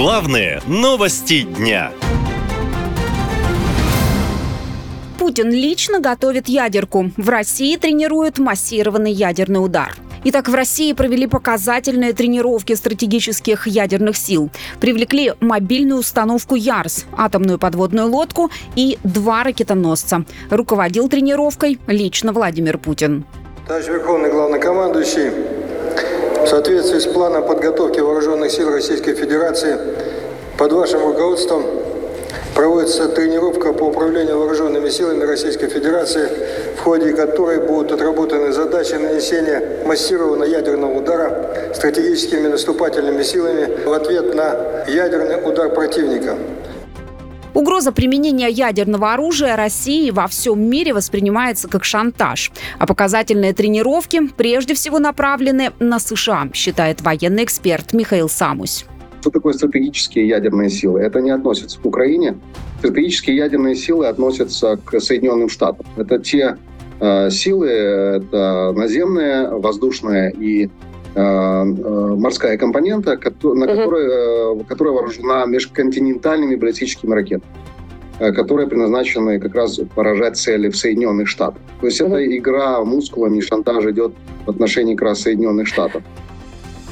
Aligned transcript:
Главные 0.00 0.62
новости 0.68 1.42
дня. 1.42 1.90
Путин 5.18 5.50
лично 5.50 5.98
готовит 5.98 6.48
ядерку. 6.48 7.10
В 7.16 7.28
России 7.28 7.74
тренируют 7.74 8.38
массированный 8.38 9.10
ядерный 9.10 9.58
удар. 9.58 9.96
Итак, 10.22 10.48
в 10.48 10.54
России 10.54 10.92
провели 10.92 11.26
показательные 11.26 12.12
тренировки 12.12 12.74
стратегических 12.74 13.66
ядерных 13.66 14.16
сил. 14.16 14.50
Привлекли 14.78 15.32
мобильную 15.40 15.98
установку 15.98 16.54
«Ярс», 16.54 17.06
атомную 17.16 17.58
подводную 17.58 18.06
лодку 18.06 18.52
и 18.76 18.98
два 19.02 19.42
ракетоносца. 19.42 20.24
Руководил 20.48 21.08
тренировкой 21.08 21.80
лично 21.88 22.32
Владимир 22.32 22.78
Путин. 22.78 23.24
Товарищ 23.66 23.88
Верховный 23.88 24.30
Главнокомандующий, 24.30 25.32
в 26.48 26.50
соответствии 26.50 26.98
с 26.98 27.04
планом 27.04 27.44
подготовки 27.44 28.00
Вооруженных 28.00 28.50
сил 28.50 28.70
Российской 28.70 29.12
Федерации 29.12 29.76
под 30.56 30.72
вашим 30.72 31.06
руководством 31.06 31.62
проводится 32.54 33.06
тренировка 33.08 33.74
по 33.74 33.84
управлению 33.84 34.38
вооруженными 34.38 34.88
силами 34.88 35.24
Российской 35.24 35.68
Федерации, 35.68 36.26
в 36.78 36.80
ходе 36.80 37.12
которой 37.12 37.58
будут 37.58 37.92
отработаны 37.92 38.50
задачи 38.54 38.94
нанесения 38.94 39.84
массированного 39.84 40.48
ядерного 40.48 40.98
удара 40.98 41.50
стратегическими 41.74 42.48
наступательными 42.48 43.22
силами 43.22 43.84
в 43.84 43.92
ответ 43.92 44.34
на 44.34 44.84
ядерный 44.88 45.46
удар 45.46 45.68
противника. 45.68 46.34
Угроза 47.54 47.92
применения 47.92 48.48
ядерного 48.48 49.12
оружия 49.12 49.56
России 49.56 50.10
во 50.10 50.26
всем 50.26 50.60
мире 50.60 50.92
воспринимается 50.94 51.68
как 51.68 51.84
шантаж. 51.84 52.52
А 52.78 52.86
показательные 52.86 53.52
тренировки 53.52 54.28
прежде 54.28 54.74
всего 54.74 54.98
направлены 54.98 55.72
на 55.78 55.98
США, 55.98 56.48
считает 56.52 57.00
военный 57.02 57.44
эксперт 57.44 57.92
Михаил 57.92 58.28
Самусь. 58.28 58.84
Что 59.20 59.30
такое 59.30 59.52
стратегические 59.52 60.28
ядерные 60.28 60.70
силы? 60.70 61.00
Это 61.00 61.20
не 61.20 61.30
относится 61.30 61.78
к 61.80 61.84
Украине. 61.84 62.38
Стратегические 62.78 63.36
ядерные 63.36 63.74
силы 63.74 64.06
относятся 64.06 64.78
к 64.84 65.00
Соединенным 65.00 65.48
Штатам. 65.48 65.86
Это 65.96 66.18
те 66.20 66.56
э, 67.00 67.30
силы, 67.30 67.68
это 67.68 68.72
наземная, 68.76 69.50
воздушная 69.50 70.30
и 70.30 70.66
э, 70.66 70.68
э, 70.68 70.97
морская 71.14 72.56
компонента, 72.58 73.12
на 73.12 73.66
которой, 73.66 74.64
которая 74.64 74.94
вооружена 74.94 75.46
межконтинентальными 75.46 76.56
баллистическими 76.56 77.14
ракетами 77.14 77.44
которые 78.18 78.66
предназначены 78.66 79.38
как 79.38 79.54
раз 79.54 79.78
поражать 79.94 80.36
цели 80.36 80.68
в 80.68 80.76
Соединенных 80.76 81.28
Штатах. 81.28 81.62
То 81.80 81.86
есть 81.86 82.00
uh-huh. 82.00 82.08
эта 82.08 82.36
игра 82.36 82.84
мускулами, 82.84 83.40
шантаж 83.40 83.84
идет 83.86 84.12
в 84.44 84.50
отношении 84.50 84.96
как 84.96 85.10
раз 85.10 85.20
Соединенных 85.20 85.68
Штатов. 85.68 86.02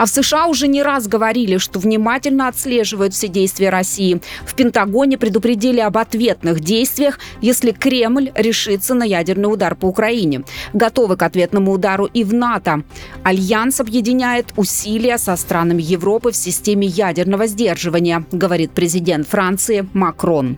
А 0.00 0.06
в 0.06 0.08
США 0.08 0.46
уже 0.46 0.66
не 0.66 0.82
раз 0.82 1.06
говорили, 1.06 1.58
что 1.58 1.78
внимательно 1.78 2.48
отслеживают 2.48 3.12
все 3.12 3.28
действия 3.28 3.68
России. 3.68 4.22
В 4.46 4.54
Пентагоне 4.54 5.18
предупредили 5.18 5.80
об 5.80 5.98
ответных 5.98 6.60
действиях, 6.60 7.18
если 7.42 7.70
Кремль 7.72 8.32
решится 8.34 8.94
на 8.94 9.04
ядерный 9.04 9.52
удар 9.52 9.74
по 9.74 9.84
Украине. 9.84 10.44
Готовы 10.72 11.18
к 11.18 11.22
ответному 11.22 11.72
удару 11.72 12.06
и 12.06 12.24
в 12.24 12.32
НАТО. 12.32 12.82
Альянс 13.24 13.78
объединяет 13.78 14.54
усилия 14.56 15.18
со 15.18 15.36
странами 15.36 15.82
Европы 15.82 16.32
в 16.32 16.36
системе 16.36 16.86
ядерного 16.86 17.46
сдерживания, 17.46 18.24
говорит 18.32 18.70
президент 18.70 19.28
Франции 19.28 19.86
Макрон. 19.92 20.56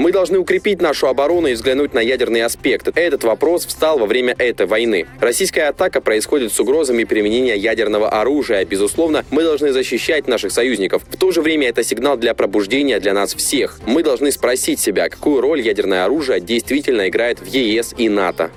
Мы 0.00 0.12
должны 0.12 0.38
укрепить 0.38 0.80
нашу 0.80 1.08
оборону 1.08 1.48
и 1.48 1.52
взглянуть 1.52 1.92
на 1.92 1.98
ядерный 1.98 2.40
аспект. 2.42 2.88
Этот 2.96 3.22
вопрос 3.22 3.66
встал 3.66 3.98
во 3.98 4.06
время 4.06 4.34
этой 4.38 4.64
войны. 4.64 5.06
Российская 5.20 5.64
атака 5.64 6.00
происходит 6.00 6.54
с 6.54 6.58
угрозами 6.58 7.04
применения 7.04 7.54
ядерного 7.54 8.08
оружия. 8.08 8.64
Безусловно, 8.64 9.26
мы 9.30 9.42
должны 9.42 9.72
защищать 9.72 10.26
наших 10.26 10.52
союзников. 10.52 11.02
В 11.06 11.18
то 11.18 11.32
же 11.32 11.42
время 11.42 11.68
это 11.68 11.84
сигнал 11.84 12.16
для 12.16 12.32
пробуждения 12.32 12.98
для 12.98 13.12
нас 13.12 13.34
всех. 13.34 13.78
Мы 13.84 14.02
должны 14.02 14.32
спросить 14.32 14.80
себя, 14.80 15.10
какую 15.10 15.42
роль 15.42 15.60
ядерное 15.60 16.06
оружие 16.06 16.40
действительно 16.40 17.06
играет 17.06 17.38
в 17.38 17.44
ЕС 17.44 17.94
и 17.98 18.08
НАТО. 18.08 18.50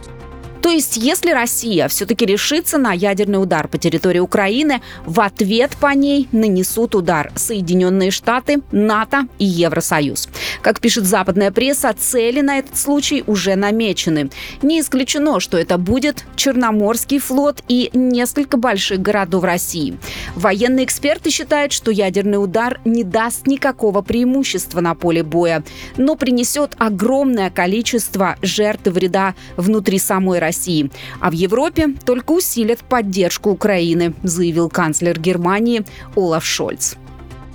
То 0.63 0.69
есть, 0.69 0.95
если 0.95 1.31
Россия 1.31 1.89
все-таки 1.89 2.25
решится 2.25 2.77
на 2.77 2.93
ядерный 2.93 3.41
удар 3.41 3.67
по 3.67 3.77
территории 3.77 4.19
Украины, 4.19 4.81
в 5.05 5.19
ответ 5.19 5.75
по 5.75 5.93
ней 5.93 6.29
нанесут 6.31 6.95
удар 6.95 7.33
Соединенные 7.35 8.11
Штаты, 8.11 8.61
НАТО 8.71 9.27
и 9.39 9.45
Евросоюз. 9.45 10.29
Как 10.61 10.79
пишет 10.79 11.03
западная 11.03 11.51
пресса, 11.51 11.93
цели 11.93 12.39
на 12.39 12.59
этот 12.59 12.77
случай 12.77 13.25
уже 13.27 13.57
намечены. 13.57 14.29
Не 14.61 14.79
исключено, 14.79 15.41
что 15.41 15.57
это 15.57 15.77
будет 15.77 16.23
Черноморский 16.37 17.19
флот 17.19 17.61
и 17.67 17.89
несколько 17.93 18.55
больших 18.55 19.01
городов 19.01 19.43
России. 19.43 19.97
Военные 20.33 20.85
эксперты 20.85 21.29
считают, 21.29 21.73
что 21.73 21.91
ядерный 21.91 22.41
удар 22.41 22.79
не 22.85 23.03
даст 23.03 23.47
никакого 23.47 24.01
преимущества 24.01 24.79
на 24.79 24.95
поле 24.95 25.23
боя, 25.23 25.61
но 25.97 26.15
принесет 26.15 26.71
огромное 26.77 27.49
количество 27.49 28.37
жертв 28.41 28.87
и 28.87 28.91
вреда 28.91 29.35
внутри 29.57 29.99
самой 29.99 30.39
России 30.39 30.52
России. 30.53 30.91
А 31.19 31.29
в 31.29 31.33
Европе 31.33 31.89
только 32.05 32.31
усилят 32.31 32.79
поддержку 32.79 33.49
Украины, 33.49 34.13
заявил 34.23 34.69
канцлер 34.69 35.19
Германии 35.19 35.83
Олаф 36.15 36.45
Шольц. 36.45 36.95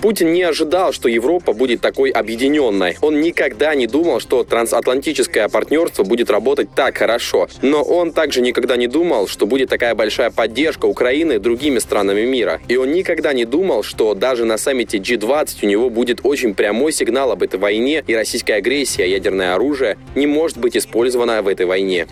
Путин 0.01 0.33
не 0.33 0.43
ожидал, 0.43 0.93
что 0.93 1.09
Европа 1.09 1.53
будет 1.53 1.81
такой 1.81 2.11
объединенной. 2.11 2.97
Он 3.01 3.21
никогда 3.21 3.75
не 3.75 3.89
думал, 3.89 4.21
что 4.21 4.45
трансатлантическое 4.45 5.49
партнерство 5.49 6.05
будет 6.05 6.31
работать 6.31 6.69
так 6.73 6.97
хорошо. 6.97 7.49
Но 7.63 7.83
он 7.83 8.13
также 8.13 8.41
никогда 8.41 8.77
не 8.77 8.87
думал, 8.87 9.27
что 9.27 9.45
будет 9.47 9.69
такая 9.69 9.97
большая 9.97 10.31
поддержка 10.31 10.87
Украины 10.87 11.41
другими 11.41 11.81
странами 11.81 12.25
мира. 12.25 12.61
И 12.69 12.77
он 12.77 12.93
никогда 12.93 13.33
не 13.33 13.45
думал, 13.45 13.83
что 13.83 14.15
даже 14.15 14.45
на 14.45 14.57
саммите 14.57 14.99
G20 14.99 15.59
у 15.63 15.67
него 15.67 15.91
будет 15.91 16.21
очень 16.23 16.55
прямой 16.55 16.93
сигнал 16.93 17.33
об 17.33 17.43
этой 17.43 17.59
войне, 17.59 18.05
и 18.07 18.15
российская 18.15 18.55
агрессия, 18.55 19.11
ядерное 19.11 19.57
оружие 19.57 19.99
не 20.15 20.29
может 20.29 20.59
быть 20.59 20.77
использовано 20.77 21.43
в 21.43 21.49
этой 21.49 21.67
войне. 21.67 22.07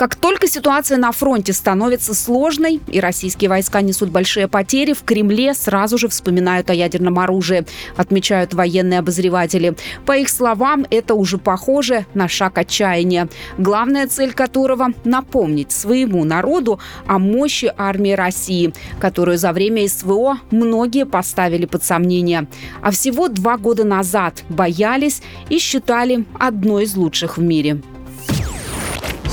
Как 0.00 0.16
только 0.16 0.48
ситуация 0.48 0.96
на 0.96 1.12
фронте 1.12 1.52
становится 1.52 2.14
сложной 2.14 2.80
и 2.86 3.00
российские 3.00 3.50
войска 3.50 3.82
несут 3.82 4.08
большие 4.08 4.48
потери, 4.48 4.94
в 4.94 5.02
Кремле 5.02 5.52
сразу 5.52 5.98
же 5.98 6.08
вспоминают 6.08 6.70
о 6.70 6.72
ядерном 6.72 7.18
оружии, 7.18 7.66
отмечают 7.98 8.54
военные 8.54 9.00
обозреватели. 9.00 9.76
По 10.06 10.16
их 10.16 10.30
словам, 10.30 10.86
это 10.88 11.12
уже 11.12 11.36
похоже 11.36 12.06
на 12.14 12.28
шаг 12.28 12.56
отчаяния, 12.56 13.28
главная 13.58 14.06
цель 14.06 14.32
которого– 14.32 14.94
напомнить 15.04 15.70
своему 15.70 16.24
народу 16.24 16.80
о 17.06 17.18
мощи 17.18 17.70
армии 17.76 18.12
России, 18.12 18.72
которую 19.00 19.36
за 19.36 19.52
время 19.52 19.86
СВО 19.86 20.38
многие 20.50 21.04
поставили 21.04 21.66
под 21.66 21.84
сомнение. 21.84 22.46
А 22.80 22.90
всего 22.90 23.28
два 23.28 23.58
года 23.58 23.84
назад 23.84 24.44
боялись 24.48 25.20
и 25.50 25.58
считали 25.58 26.24
одной 26.38 26.84
из 26.84 26.96
лучших 26.96 27.36
в 27.36 27.42
мире. 27.42 27.82